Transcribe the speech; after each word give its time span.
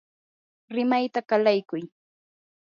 rimayta 0.75 1.19
qalaykuy. 1.29 1.83